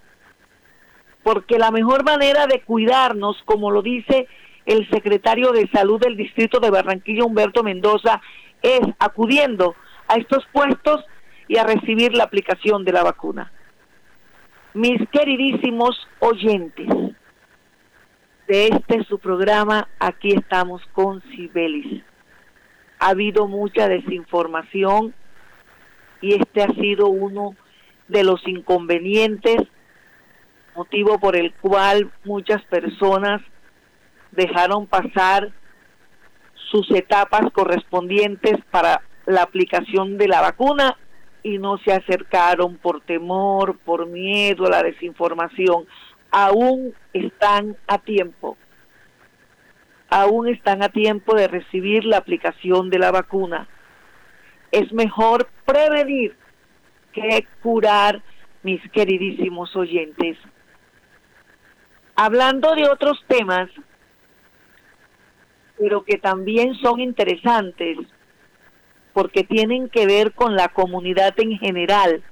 porque 1.22 1.58
la 1.58 1.70
mejor 1.70 2.04
manera 2.04 2.46
de 2.46 2.62
cuidarnos, 2.62 3.36
como 3.44 3.70
lo 3.70 3.82
dice 3.82 4.26
el 4.64 4.88
secretario 4.90 5.52
de 5.52 5.68
Salud 5.68 6.00
del 6.00 6.16
Distrito 6.16 6.60
de 6.60 6.70
Barranquilla, 6.70 7.24
Humberto 7.24 7.62
Mendoza, 7.62 8.20
es 8.62 8.80
acudiendo 8.98 9.74
a 10.08 10.14
estos 10.14 10.46
puestos 10.52 11.04
y 11.48 11.58
a 11.58 11.64
recibir 11.64 12.14
la 12.14 12.24
aplicación 12.24 12.84
de 12.84 12.92
la 12.92 13.02
vacuna. 13.02 13.52
Mis 14.72 15.00
queridísimos 15.10 16.08
oyentes 16.20 16.88
de 18.50 18.66
este 18.66 19.04
su 19.04 19.20
programa, 19.20 19.86
aquí 20.00 20.32
estamos 20.32 20.82
con 20.92 21.22
Cibelis. 21.22 22.02
Ha 22.98 23.10
habido 23.10 23.46
mucha 23.46 23.86
desinformación 23.86 25.14
y 26.20 26.34
este 26.34 26.64
ha 26.64 26.74
sido 26.74 27.06
uno 27.06 27.54
de 28.08 28.24
los 28.24 28.44
inconvenientes, 28.48 29.56
motivo 30.74 31.20
por 31.20 31.36
el 31.36 31.54
cual 31.60 32.10
muchas 32.24 32.60
personas 32.64 33.40
dejaron 34.32 34.88
pasar 34.88 35.52
sus 36.72 36.90
etapas 36.90 37.52
correspondientes 37.52 38.56
para 38.72 39.00
la 39.26 39.42
aplicación 39.42 40.18
de 40.18 40.26
la 40.26 40.40
vacuna 40.40 40.96
y 41.44 41.58
no 41.58 41.78
se 41.78 41.92
acercaron 41.92 42.78
por 42.78 43.00
temor, 43.02 43.78
por 43.78 44.08
miedo 44.08 44.66
a 44.66 44.70
la 44.70 44.82
desinformación. 44.82 45.86
Aún 46.30 46.94
están 47.12 47.76
a 47.86 47.98
tiempo. 47.98 48.56
Aún 50.08 50.48
están 50.48 50.82
a 50.82 50.88
tiempo 50.88 51.34
de 51.34 51.48
recibir 51.48 52.04
la 52.04 52.18
aplicación 52.18 52.90
de 52.90 52.98
la 52.98 53.10
vacuna. 53.10 53.68
Es 54.72 54.92
mejor 54.92 55.48
prevenir 55.64 56.36
que 57.12 57.46
curar, 57.62 58.22
mis 58.62 58.80
queridísimos 58.90 59.74
oyentes. 59.74 60.36
Hablando 62.14 62.74
de 62.74 62.88
otros 62.88 63.24
temas, 63.26 63.70
pero 65.78 66.04
que 66.04 66.18
también 66.18 66.74
son 66.74 67.00
interesantes, 67.00 67.96
porque 69.14 69.44
tienen 69.44 69.88
que 69.88 70.06
ver 70.06 70.32
con 70.34 70.54
la 70.54 70.68
comunidad 70.68 71.34
en 71.38 71.58
general, 71.58 72.22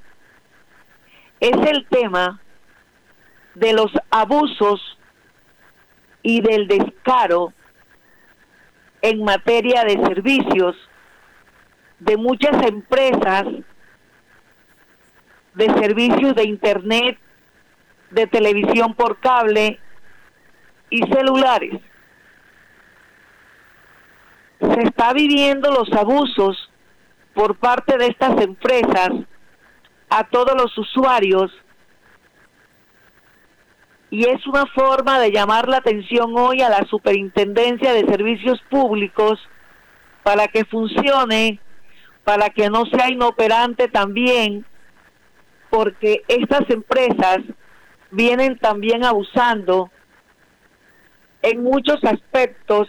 es 1.41 1.57
el 1.71 1.87
tema 1.87 2.41
de 3.59 3.73
los 3.73 3.91
abusos 4.11 4.81
y 6.23 6.41
del 6.41 6.69
descaro 6.69 7.53
en 9.03 9.25
materia 9.25 9.85
de 9.85 9.95
servicios 10.07 10.77
de 11.99 12.17
muchas 12.17 12.65
empresas 12.67 13.45
de 15.55 15.67
servicios 15.81 16.37
de 16.37 16.45
internet, 16.45 17.19
de 18.11 18.29
televisión 18.29 18.95
por 18.95 19.19
cable 19.19 19.81
y 20.89 21.03
celulares. 21.13 21.81
Se 24.61 24.83
está 24.83 25.13
viviendo 25.13 25.73
los 25.73 25.93
abusos 25.93 26.71
por 27.35 27.57
parte 27.57 27.99
de 27.99 28.07
estas 28.07 28.41
empresas 28.41 29.11
a 30.11 30.25
todos 30.29 30.55
los 30.55 30.77
usuarios 30.79 31.51
y 34.11 34.27
es 34.27 34.47
una 34.47 34.67
forma 34.67 35.19
de 35.21 35.31
llamar 35.31 35.69
la 35.69 35.79
atención 35.79 36.33
hoy 36.37 36.63
a 36.63 36.71
la 36.71 36.87
Superintendencia 36.87 37.93
de 37.93 38.07
Servicios 38.07 38.61
Públicos 38.71 39.39
para 40.23 40.49
que 40.49 40.65
funcione, 40.65 41.61
para 42.25 42.51
que 42.51 42.71
no 42.71 42.87
sea 42.87 43.11
inoperante 43.11 43.89
también, 43.89 44.65
porque 45.71 46.23
estas 46.29 46.69
empresas 46.71 47.39
vienen 48.11 48.59
también 48.59 49.05
abusando 49.05 49.91
en 51.43 51.63
muchos 51.63 52.03
aspectos 52.05 52.89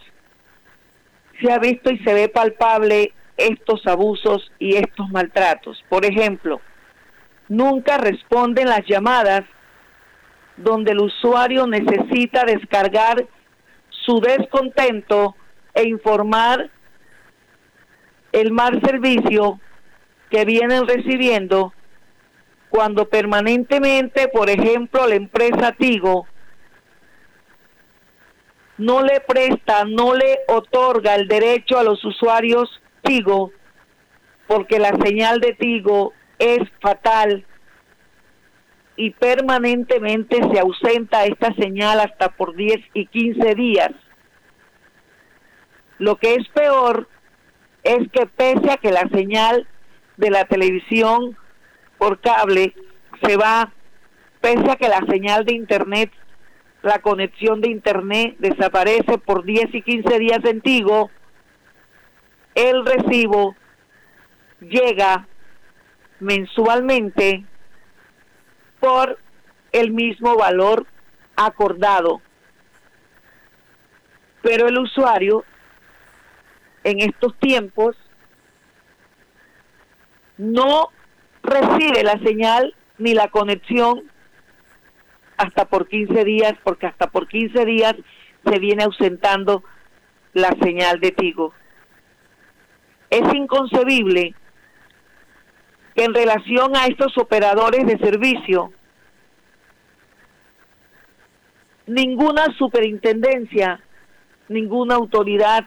se 1.42 1.52
ha 1.52 1.60
visto 1.60 1.92
y 1.92 2.00
se 2.00 2.14
ve 2.14 2.30
palpable 2.30 3.14
estos 3.38 3.86
abusos 3.88 4.52
y 4.60 4.76
estos 4.76 5.10
maltratos. 5.10 5.84
Por 5.88 6.06
ejemplo, 6.06 6.60
nunca 7.48 7.98
responden 7.98 8.68
las 8.68 8.86
llamadas 8.86 9.46
donde 10.60 10.92
el 10.92 11.00
usuario 11.00 11.68
necesita 11.68 12.44
descargar 12.44 13.26
su 13.90 14.20
descontento 14.20 15.36
e 15.74 15.88
informar 15.88 16.70
el 18.32 18.52
mal 18.52 18.82
servicio 18.82 19.60
que 20.30 20.46
vienen 20.46 20.88
recibiendo 20.88 21.74
cuando 22.70 23.08
permanentemente, 23.10 24.28
por 24.28 24.50
ejemplo, 24.50 25.08
la 25.08 25.16
empresa 25.16 25.72
Tigo 25.72 26.28
no 28.78 29.02
le 29.02 29.20
presta, 29.22 29.86
no 29.86 30.14
le 30.14 30.40
otorga 30.48 31.16
el 31.16 31.28
derecho 31.28 31.78
a 31.78 31.84
los 31.84 32.04
usuarios 32.06 32.70
Tigo, 33.02 33.52
porque 34.48 34.80
la 34.80 34.96
señal 35.04 35.40
de 35.40 35.54
Tigo 35.54 36.14
es 36.38 36.60
fatal 36.82 37.46
y 39.00 39.12
permanentemente 39.12 40.42
se 40.52 40.60
ausenta 40.60 41.24
esta 41.24 41.54
señal 41.54 42.02
hasta 42.02 42.36
por 42.36 42.54
10 42.54 42.82
y 42.94 43.06
15 43.06 43.56
días. 43.56 43.92
Lo 46.00 46.18
que 46.18 46.36
es 46.36 46.46
peor 46.50 47.08
es 47.84 48.12
que 48.12 48.26
pese 48.26 48.70
a 48.70 48.76
que 48.76 48.92
la 48.92 49.08
señal 49.08 49.66
de 50.18 50.30
la 50.32 50.44
televisión 50.44 51.38
por 51.98 52.20
cable 52.20 52.74
se 53.26 53.38
va, 53.38 53.72
pese 54.42 54.70
a 54.70 54.76
que 54.76 54.90
la 54.90 55.00
señal 55.10 55.46
de 55.46 55.54
internet, 55.54 56.12
la 56.82 57.00
conexión 57.00 57.62
de 57.62 57.70
internet 57.70 58.36
desaparece 58.40 59.18
por 59.18 59.46
10 59.46 59.76
y 59.76 59.82
15 59.82 60.20
días 60.20 60.40
en 60.44 60.62
el 62.54 62.86
recibo 62.86 63.56
llega 64.60 65.26
mensualmente 66.20 67.46
por 68.80 69.20
el 69.72 69.92
mismo 69.92 70.36
valor 70.36 70.86
acordado. 71.36 72.22
Pero 74.42 74.68
el 74.68 74.78
usuario 74.78 75.44
en 76.84 77.00
estos 77.02 77.38
tiempos 77.40 77.96
no 80.38 80.90
recibe 81.44 82.04
la 82.04 82.18
señal 82.20 82.74
ni 82.98 83.14
la 83.14 83.28
conexión 83.28 84.10
hasta 85.38 85.66
por 85.66 85.88
15 85.88 86.24
días, 86.26 86.54
porque 86.64 86.88
hasta 86.88 87.08
por 87.08 87.28
15 87.28 87.66
días 87.66 87.96
se 88.46 88.60
viene 88.60 88.84
ausentando 88.84 89.64
la 90.34 90.50
señal 90.62 91.00
de 91.00 91.12
Tigo. 91.12 91.54
Es 93.10 93.34
inconcebible 93.34 94.36
en 96.04 96.14
relación 96.14 96.76
a 96.76 96.86
estos 96.86 97.18
operadores 97.18 97.86
de 97.86 97.98
servicio, 97.98 98.72
ninguna 101.86 102.46
superintendencia, 102.58 103.82
ninguna 104.48 104.96
autoridad 104.96 105.66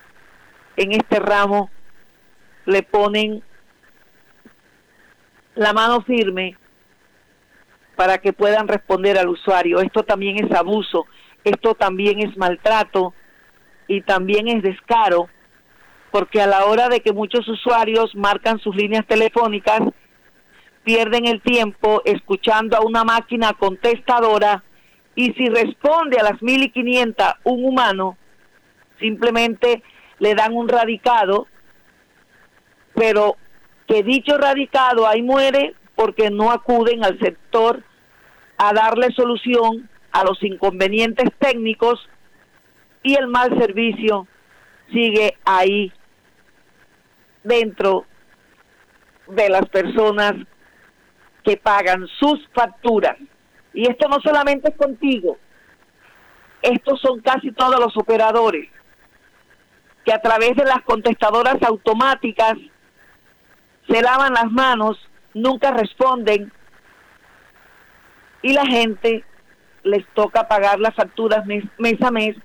en 0.76 0.92
este 0.92 1.18
ramo 1.18 1.70
le 2.64 2.82
ponen 2.82 3.42
la 5.54 5.72
mano 5.72 6.00
firme 6.02 6.56
para 7.96 8.18
que 8.18 8.32
puedan 8.32 8.68
responder 8.68 9.18
al 9.18 9.28
usuario. 9.28 9.80
Esto 9.80 10.02
también 10.02 10.44
es 10.44 10.50
abuso, 10.56 11.06
esto 11.44 11.74
también 11.74 12.20
es 12.20 12.36
maltrato 12.36 13.12
y 13.86 14.00
también 14.00 14.48
es 14.48 14.62
descaro, 14.62 15.28
porque 16.10 16.40
a 16.40 16.46
la 16.46 16.64
hora 16.64 16.88
de 16.88 17.00
que 17.00 17.12
muchos 17.12 17.46
usuarios 17.48 18.14
marcan 18.14 18.58
sus 18.58 18.74
líneas 18.74 19.06
telefónicas, 19.06 19.80
pierden 20.84 21.26
el 21.26 21.40
tiempo 21.40 22.02
escuchando 22.04 22.76
a 22.76 22.84
una 22.84 23.04
máquina 23.04 23.52
contestadora 23.52 24.62
y 25.14 25.32
si 25.34 25.48
responde 25.48 26.18
a 26.18 26.24
las 26.24 26.42
1500 26.42 27.26
un 27.44 27.64
humano, 27.64 28.16
simplemente 28.98 29.82
le 30.18 30.34
dan 30.34 30.54
un 30.54 30.68
radicado, 30.68 31.46
pero 32.94 33.36
que 33.86 34.02
dicho 34.02 34.38
radicado 34.38 35.06
ahí 35.06 35.22
muere 35.22 35.74
porque 35.94 36.30
no 36.30 36.50
acuden 36.50 37.04
al 37.04 37.18
sector 37.18 37.82
a 38.56 38.72
darle 38.72 39.12
solución 39.12 39.88
a 40.12 40.24
los 40.24 40.42
inconvenientes 40.42 41.28
técnicos 41.38 42.08
y 43.02 43.14
el 43.14 43.26
mal 43.26 43.58
servicio 43.58 44.26
sigue 44.92 45.36
ahí 45.44 45.92
dentro 47.42 48.04
de 49.26 49.48
las 49.48 49.68
personas 49.68 50.34
que 51.44 51.56
pagan 51.56 52.06
sus 52.18 52.46
facturas. 52.54 53.16
Y 53.74 53.88
esto 53.88 54.08
no 54.08 54.20
solamente 54.20 54.70
es 54.70 54.76
contigo, 54.76 55.38
estos 56.62 57.00
son 57.00 57.20
casi 57.20 57.50
todos 57.52 57.80
los 57.80 57.96
operadores 57.96 58.68
que 60.04 60.12
a 60.12 60.20
través 60.20 60.56
de 60.56 60.64
las 60.64 60.82
contestadoras 60.82 61.56
automáticas 61.62 62.54
se 63.88 64.02
lavan 64.02 64.32
las 64.32 64.50
manos, 64.50 64.98
nunca 65.34 65.70
responden 65.72 66.52
y 68.42 68.52
la 68.52 68.66
gente 68.66 69.24
les 69.84 70.06
toca 70.14 70.48
pagar 70.48 70.78
las 70.80 70.94
facturas 70.94 71.44
mes, 71.46 71.64
a 72.02 72.10
mes 72.10 72.36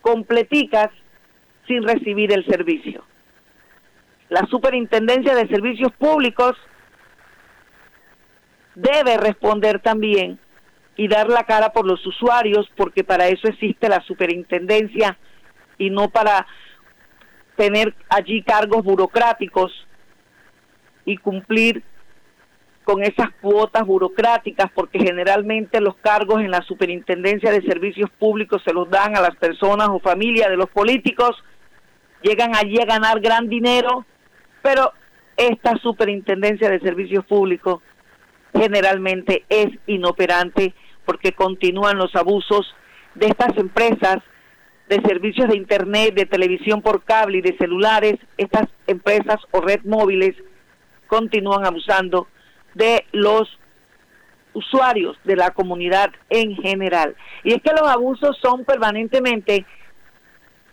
completicas 0.00 0.90
sin 1.66 1.82
recibir 1.82 2.32
el 2.32 2.44
servicio. 2.46 3.04
La 4.28 4.46
Superintendencia 4.46 5.34
de 5.34 5.48
Servicios 5.48 5.92
Públicos 5.92 6.56
debe 8.80 9.16
responder 9.16 9.80
también 9.80 10.38
y 10.96 11.08
dar 11.08 11.28
la 11.28 11.44
cara 11.44 11.72
por 11.72 11.86
los 11.86 12.04
usuarios, 12.06 12.68
porque 12.76 13.04
para 13.04 13.28
eso 13.28 13.48
existe 13.48 13.88
la 13.88 14.00
superintendencia 14.02 15.18
y 15.78 15.90
no 15.90 16.10
para 16.10 16.46
tener 17.56 17.94
allí 18.08 18.42
cargos 18.42 18.82
burocráticos 18.84 19.72
y 21.04 21.16
cumplir 21.16 21.82
con 22.84 23.02
esas 23.02 23.30
cuotas 23.40 23.86
burocráticas, 23.86 24.70
porque 24.74 24.98
generalmente 24.98 25.80
los 25.80 25.96
cargos 25.96 26.40
en 26.40 26.50
la 26.50 26.62
superintendencia 26.62 27.50
de 27.52 27.62
servicios 27.62 28.10
públicos 28.18 28.62
se 28.64 28.72
los 28.72 28.88
dan 28.90 29.16
a 29.16 29.20
las 29.20 29.36
personas 29.36 29.88
o 29.90 30.00
familias 30.00 30.48
de 30.48 30.56
los 30.56 30.70
políticos, 30.70 31.36
llegan 32.22 32.54
allí 32.56 32.80
a 32.80 32.86
ganar 32.86 33.20
gran 33.20 33.48
dinero, 33.48 34.04
pero 34.62 34.92
esta 35.36 35.76
superintendencia 35.76 36.68
de 36.68 36.80
servicios 36.80 37.24
públicos 37.24 37.80
generalmente 38.52 39.44
es 39.48 39.68
inoperante 39.86 40.74
porque 41.04 41.32
continúan 41.32 41.98
los 41.98 42.14
abusos 42.14 42.74
de 43.14 43.26
estas 43.26 43.56
empresas 43.56 44.18
de 44.88 45.00
servicios 45.02 45.48
de 45.48 45.56
internet, 45.56 46.14
de 46.14 46.26
televisión 46.26 46.82
por 46.82 47.04
cable 47.04 47.38
y 47.38 47.42
de 47.42 47.56
celulares, 47.56 48.16
estas 48.36 48.68
empresas 48.88 49.36
o 49.52 49.60
red 49.60 49.80
móviles 49.84 50.34
continúan 51.06 51.64
abusando 51.64 52.26
de 52.74 53.04
los 53.12 53.48
usuarios 54.52 55.16
de 55.24 55.36
la 55.36 55.50
comunidad 55.52 56.10
en 56.28 56.56
general. 56.56 57.14
Y 57.44 57.52
es 57.52 57.62
que 57.62 57.70
los 57.70 57.88
abusos 57.88 58.36
son 58.42 58.64
permanentemente 58.64 59.64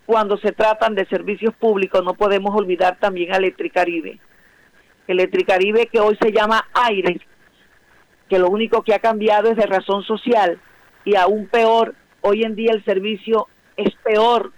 cuando 0.07 0.37
se 0.37 0.51
tratan 0.51 0.95
de 0.95 1.05
servicios 1.05 1.53
públicos, 1.53 2.03
no 2.03 2.13
podemos 2.13 2.55
olvidar 2.55 2.97
también 2.99 3.33
a 3.33 3.37
Electricaribe. 3.37 4.19
Electricaribe 5.07 5.87
que 5.87 5.99
hoy 5.99 6.17
se 6.21 6.31
llama 6.31 6.65
Aires, 6.73 7.17
que 8.29 8.39
lo 8.39 8.49
único 8.49 8.83
que 8.83 8.93
ha 8.93 8.99
cambiado 8.99 9.49
es 9.49 9.57
de 9.57 9.65
razón 9.65 10.03
social 10.03 10.59
y 11.05 11.15
aún 11.15 11.47
peor, 11.47 11.95
hoy 12.21 12.43
en 12.43 12.55
día 12.55 12.71
el 12.73 12.83
servicio 12.83 13.47
es 13.77 13.93
peor 14.03 14.51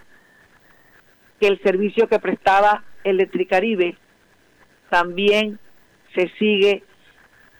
que 1.39 1.47
el 1.47 1.61
servicio 1.61 2.07
que 2.07 2.19
prestaba 2.19 2.83
Electricaribe. 3.03 3.97
También 4.89 5.59
se 6.15 6.29
sigue 6.39 6.83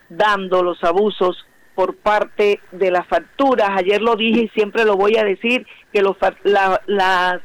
dando 0.10 0.64
los 0.64 0.84
abusos 0.84 1.46
por 1.76 1.96
parte 1.96 2.60
de 2.72 2.92
las 2.92 3.08
facturas. 3.08 3.70
Ayer 3.70 4.02
lo 4.02 4.16
dije 4.16 4.42
y 4.42 4.50
siempre 4.50 4.84
lo 4.84 4.98
voy 4.98 5.18
a 5.18 5.24
decir, 5.24 5.66
que 5.94 6.02
los, 6.02 6.18
la, 6.44 7.42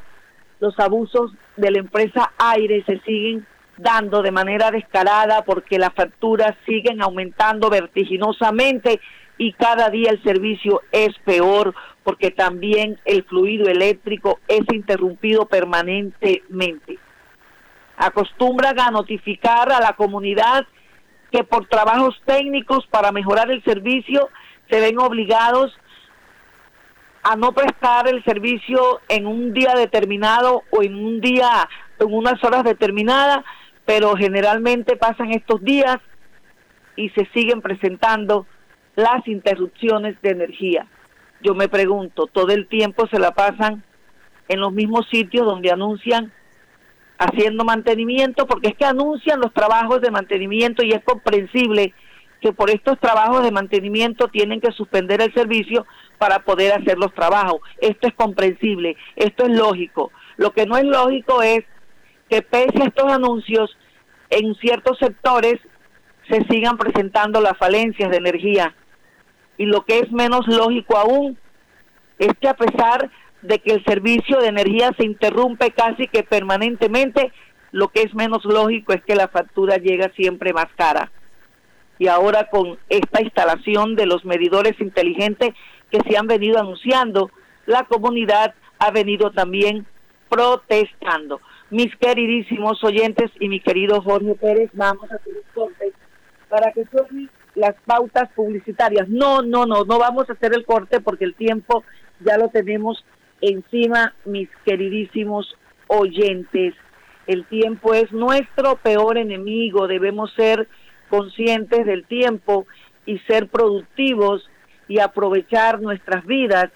los 0.60 0.80
abusos 0.80 1.32
de 1.56 1.70
la 1.70 1.78
empresa 1.78 2.32
Aire 2.38 2.82
se 2.84 2.98
siguen 3.00 3.46
dando 3.76 4.22
de 4.22 4.30
manera 4.30 4.70
descarada 4.70 5.44
porque 5.44 5.78
las 5.78 5.92
facturas 5.94 6.54
siguen 6.66 7.02
aumentando 7.02 7.70
vertiginosamente 7.70 9.00
y 9.38 9.52
cada 9.52 9.90
día 9.90 10.10
el 10.10 10.22
servicio 10.22 10.82
es 10.92 11.16
peor 11.24 11.74
porque 12.04 12.30
también 12.30 13.00
el 13.04 13.24
fluido 13.24 13.68
eléctrico 13.68 14.38
es 14.46 14.62
interrumpido 14.72 15.46
permanentemente. 15.46 16.98
Acostumbran 17.96 18.78
a 18.78 18.90
notificar 18.90 19.72
a 19.72 19.80
la 19.80 19.94
comunidad 19.94 20.66
que 21.32 21.42
por 21.44 21.66
trabajos 21.66 22.20
técnicos 22.24 22.86
para 22.86 23.10
mejorar 23.10 23.50
el 23.50 23.62
servicio 23.64 24.28
se 24.70 24.80
ven 24.80 24.98
obligados 24.98 25.76
a 27.24 27.36
no 27.36 27.52
prestar 27.52 28.06
el 28.06 28.22
servicio 28.22 29.00
en 29.08 29.26
un 29.26 29.54
día 29.54 29.74
determinado 29.74 30.62
o 30.70 30.82
en 30.82 30.94
un 30.94 31.20
día, 31.20 31.68
en 31.98 32.12
unas 32.12 32.42
horas 32.44 32.64
determinadas, 32.64 33.44
pero 33.84 34.16
generalmente 34.16 34.96
pasan 34.96 35.32
estos 35.32 35.62
días 35.62 35.98
y 36.96 37.10
se 37.10 37.26
siguen 37.34 37.60
presentando 37.60 38.46
las 38.96 39.26
interrupciones 39.26 40.20
de 40.22 40.30
energía. 40.30 40.86
Yo 41.42 41.54
me 41.54 41.68
pregunto, 41.68 42.26
todo 42.26 42.52
el 42.52 42.66
tiempo 42.68 43.06
se 43.08 43.18
la 43.18 43.32
pasan 43.32 43.82
en 44.48 44.60
los 44.60 44.72
mismos 44.72 45.06
sitios 45.10 45.44
donde 45.44 45.70
anuncian 45.70 46.32
haciendo 47.18 47.64
mantenimiento, 47.64 48.46
porque 48.46 48.68
es 48.68 48.76
que 48.76 48.84
anuncian 48.84 49.40
los 49.40 49.52
trabajos 49.52 50.00
de 50.00 50.10
mantenimiento 50.10 50.82
y 50.82 50.92
es 50.92 51.02
comprensible 51.04 51.94
que 52.40 52.52
por 52.52 52.70
estos 52.70 52.98
trabajos 53.00 53.42
de 53.42 53.50
mantenimiento 53.50 54.28
tienen 54.28 54.60
que 54.60 54.72
suspender 54.72 55.22
el 55.22 55.32
servicio 55.32 55.86
para 56.18 56.40
poder 56.40 56.72
hacer 56.72 56.98
los 56.98 57.12
trabajos. 57.14 57.60
Esto 57.78 58.06
es 58.08 58.14
comprensible, 58.14 58.96
esto 59.16 59.44
es 59.44 59.56
lógico. 59.56 60.12
Lo 60.36 60.52
que 60.52 60.66
no 60.66 60.76
es 60.76 60.84
lógico 60.84 61.42
es 61.42 61.64
que 62.28 62.42
pese 62.42 62.82
a 62.82 62.86
estos 62.86 63.12
anuncios, 63.12 63.76
en 64.30 64.54
ciertos 64.56 64.98
sectores 64.98 65.60
se 66.28 66.44
sigan 66.50 66.78
presentando 66.78 67.40
las 67.40 67.56
falencias 67.58 68.10
de 68.10 68.16
energía. 68.16 68.74
Y 69.56 69.66
lo 69.66 69.84
que 69.84 70.00
es 70.00 70.10
menos 70.10 70.46
lógico 70.46 70.96
aún 70.96 71.38
es 72.18 72.32
que 72.40 72.48
a 72.48 72.54
pesar 72.54 73.10
de 73.42 73.58
que 73.58 73.72
el 73.72 73.84
servicio 73.84 74.40
de 74.40 74.48
energía 74.48 74.92
se 74.96 75.04
interrumpe 75.04 75.70
casi 75.72 76.08
que 76.08 76.22
permanentemente, 76.22 77.32
lo 77.72 77.88
que 77.88 78.02
es 78.02 78.14
menos 78.14 78.44
lógico 78.44 78.92
es 78.92 79.02
que 79.04 79.14
la 79.14 79.28
factura 79.28 79.76
llega 79.76 80.10
siempre 80.16 80.52
más 80.52 80.68
cara. 80.76 81.10
y 81.96 82.08
ahora 82.08 82.48
con 82.50 82.76
esta 82.88 83.22
instalación 83.22 83.94
de 83.94 84.06
los 84.06 84.24
medidores 84.24 84.80
inteligentes 84.80 85.54
que 85.92 86.00
se 86.00 86.18
han 86.18 86.26
venido 86.26 86.58
anunciando, 86.58 87.30
la 87.66 87.84
comunidad 87.84 88.54
ha 88.80 88.90
venido 88.90 89.30
también 89.30 89.86
protestando. 90.28 91.40
Mis 91.70 91.94
queridísimos 91.96 92.82
oyentes 92.84 93.30
y 93.40 93.48
mi 93.48 93.60
querido 93.60 94.02
Jorge 94.02 94.34
Pérez, 94.34 94.70
vamos 94.74 95.10
a 95.10 95.16
hacer 95.16 95.32
un 95.34 95.42
corte 95.54 95.92
para 96.48 96.72
que 96.72 96.84
suenen 96.84 97.30
las 97.54 97.74
pautas 97.86 98.28
publicitarias. 98.34 99.08
No, 99.08 99.42
no, 99.42 99.66
no, 99.66 99.84
no 99.84 99.98
vamos 99.98 100.28
a 100.28 100.34
hacer 100.34 100.54
el 100.54 100.64
corte 100.64 101.00
porque 101.00 101.24
el 101.24 101.34
tiempo 101.34 101.84
ya 102.20 102.36
lo 102.36 102.48
tenemos 102.48 103.04
encima, 103.40 104.14
mis 104.24 104.48
queridísimos 104.64 105.56
oyentes. 105.86 106.74
El 107.26 107.44
tiempo 107.46 107.94
es 107.94 108.12
nuestro 108.12 108.76
peor 108.76 109.16
enemigo, 109.16 109.86
debemos 109.86 110.32
ser 110.34 110.68
conscientes 111.08 111.86
del 111.86 112.04
tiempo 112.04 112.66
y 113.06 113.18
ser 113.20 113.48
productivos 113.48 114.48
y 114.88 115.00
aprovechar 115.00 115.80
nuestras 115.80 116.26
vidas 116.26 116.70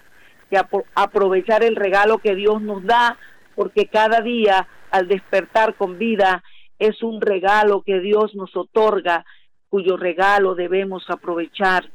y 0.51 0.55
aprovechar 0.95 1.63
el 1.63 1.75
regalo 1.75 2.17
que 2.17 2.33
Dios 2.33 2.61
nos 2.61 2.83
da, 2.83 3.17
porque 3.55 3.85
cada 3.85 4.21
día 4.21 4.67
al 4.91 5.07
despertar 5.07 5.75
con 5.75 5.97
vida 5.97 6.43
es 6.79 7.03
un 7.03 7.21
regalo 7.21 7.81
que 7.81 7.99
Dios 7.99 8.35
nos 8.35 8.55
otorga, 8.55 9.25
cuyo 9.69 9.97
regalo 9.97 10.55
debemos 10.55 11.09
aprovechar 11.09 11.89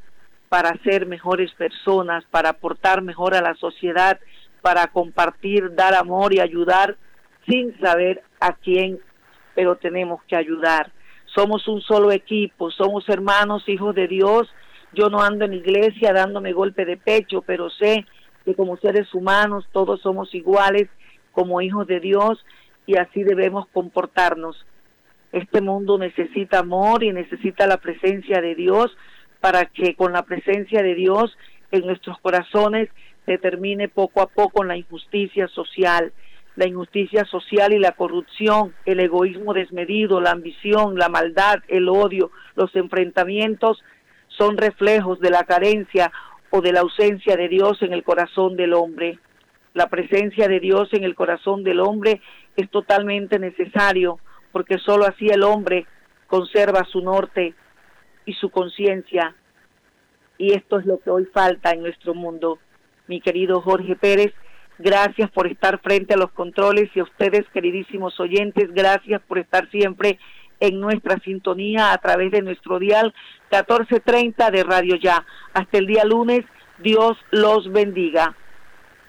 para 0.49 0.77
ser 0.83 1.05
mejores 1.05 1.51
personas, 1.53 2.23
para 2.31 2.49
aportar 2.49 3.01
mejor 3.01 3.35
a 3.35 3.41
la 3.41 3.55
sociedad, 3.55 4.19
para 4.61 4.87
compartir, 4.87 5.73
dar 5.75 5.95
amor 5.95 6.33
y 6.33 6.39
ayudar 6.39 6.95
sin 7.47 7.77
saber 7.79 8.23
a 8.39 8.53
quién, 8.53 8.99
pero 9.53 9.75
tenemos 9.75 10.23
que 10.23 10.35
ayudar. 10.35 10.91
Somos 11.25 11.67
un 11.67 11.81
solo 11.81 12.11
equipo, 12.11 12.71
somos 12.71 13.07
hermanos, 13.09 13.67
hijos 13.67 13.93
de 13.95 14.07
Dios. 14.07 14.47
Yo 14.93 15.09
no 15.09 15.21
ando 15.21 15.45
en 15.45 15.53
iglesia 15.53 16.13
dándome 16.13 16.53
golpe 16.53 16.85
de 16.85 16.97
pecho, 16.97 17.41
pero 17.41 17.69
sé 17.69 18.05
que 18.45 18.55
como 18.55 18.77
seres 18.77 19.13
humanos 19.13 19.65
todos 19.71 20.01
somos 20.01 20.33
iguales 20.33 20.87
como 21.31 21.59
hijos 21.61 21.85
de 21.87 21.99
Dios 21.99 22.43
y 22.85 22.97
así 22.97 23.23
debemos 23.23 23.67
comportarnos. 23.73 24.65
Este 25.31 25.61
mundo 25.61 25.97
necesita 25.97 26.59
amor 26.59 27.03
y 27.03 27.11
necesita 27.11 27.67
la 27.67 27.77
presencia 27.77 28.41
de 28.41 28.55
Dios 28.55 28.95
para 29.41 29.65
que 29.65 29.95
con 29.95 30.13
la 30.13 30.23
presencia 30.23 30.81
de 30.81 30.95
Dios 30.95 31.37
en 31.71 31.85
nuestros 31.85 32.17
corazones 32.19 32.89
se 33.25 33.37
termine 33.37 33.89
poco 33.89 34.21
a 34.21 34.27
poco 34.27 34.63
la 34.63 34.77
injusticia 34.77 35.47
social, 35.47 36.13
la 36.55 36.67
injusticia 36.67 37.25
social 37.25 37.73
y 37.73 37.79
la 37.79 37.91
corrupción, 37.91 38.73
el 38.85 38.99
egoísmo 38.99 39.53
desmedido, 39.53 40.21
la 40.21 40.31
ambición, 40.31 40.95
la 40.95 41.09
maldad, 41.09 41.57
el 41.67 41.89
odio, 41.89 42.31
los 42.55 42.73
enfrentamientos 42.75 43.83
son 44.29 44.57
reflejos 44.57 45.19
de 45.19 45.31
la 45.31 45.43
carencia 45.43 46.11
o 46.49 46.61
de 46.61 46.71
la 46.71 46.81
ausencia 46.81 47.35
de 47.35 47.49
Dios 47.49 47.81
en 47.81 47.93
el 47.93 48.03
corazón 48.03 48.55
del 48.55 48.73
hombre. 48.73 49.19
La 49.75 49.87
presencia 49.87 50.47
de 50.47 50.61
Dios 50.61 50.87
en 50.93 51.03
el 51.03 51.15
corazón 51.15 51.65
del 51.65 51.81
hombre 51.81 52.21
es 52.55 52.69
totalmente 52.69 53.39
necesario 53.39 54.19
porque 54.53 54.77
sólo 54.77 55.05
así 55.05 55.27
el 55.27 55.43
hombre 55.43 55.85
conserva 56.27 56.85
su 56.85 57.01
norte 57.01 57.53
y 58.25 58.31
su 58.35 58.51
conciencia. 58.51 59.35
Y 60.37 60.53
esto 60.53 60.79
es 60.79 60.85
lo 60.85 60.99
que 60.99 61.09
hoy 61.09 61.25
falta 61.25 61.71
en 61.71 61.81
nuestro 61.81 62.13
mundo. 62.13 62.57
Mi 63.07 63.19
querido 63.19 63.59
Jorge 63.59 63.97
Pérez, 63.97 64.33
gracias 64.79 65.29
por 65.31 65.45
estar 65.45 65.81
frente 65.81 66.13
a 66.13 66.17
los 66.17 66.31
controles 66.31 66.89
y 66.95 67.01
a 67.01 67.03
ustedes, 67.03 67.43
queridísimos 67.53 68.17
oyentes, 68.21 68.73
gracias 68.73 69.21
por 69.27 69.39
estar 69.39 69.69
siempre 69.71 70.19
en 70.61 70.79
nuestra 70.79 71.19
sintonía 71.19 71.91
a 71.91 71.97
través 71.97 72.31
de 72.31 72.41
nuestro 72.41 72.79
dial 72.79 73.13
1430 73.51 74.51
de 74.51 74.63
Radio 74.63 74.95
Ya. 74.95 75.25
Hasta 75.53 75.77
el 75.77 75.85
día 75.85 76.05
lunes, 76.05 76.45
Dios 76.79 77.17
los 77.31 77.69
bendiga. 77.69 78.37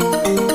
Thank 0.00 0.40
you. 0.40 0.47